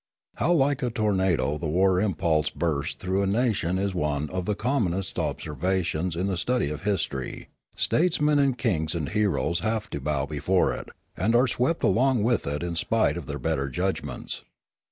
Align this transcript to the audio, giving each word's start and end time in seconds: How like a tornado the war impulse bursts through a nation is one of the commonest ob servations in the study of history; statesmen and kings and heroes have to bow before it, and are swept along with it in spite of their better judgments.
How 0.37 0.51
like 0.53 0.81
a 0.81 0.89
tornado 0.89 1.59
the 1.59 1.67
war 1.67 2.01
impulse 2.01 2.49
bursts 2.49 2.95
through 2.95 3.21
a 3.21 3.27
nation 3.27 3.77
is 3.77 3.93
one 3.93 4.31
of 4.31 4.45
the 4.45 4.55
commonest 4.55 5.19
ob 5.19 5.39
servations 5.41 6.15
in 6.15 6.25
the 6.25 6.37
study 6.37 6.71
of 6.71 6.81
history; 6.85 7.49
statesmen 7.75 8.39
and 8.39 8.57
kings 8.57 8.95
and 8.95 9.09
heroes 9.09 9.59
have 9.59 9.91
to 9.91 10.01
bow 10.01 10.25
before 10.25 10.73
it, 10.73 10.89
and 11.15 11.35
are 11.35 11.47
swept 11.47 11.83
along 11.83 12.23
with 12.23 12.47
it 12.47 12.63
in 12.63 12.75
spite 12.75 13.15
of 13.15 13.27
their 13.27 13.37
better 13.37 13.69
judgments. 13.69 14.43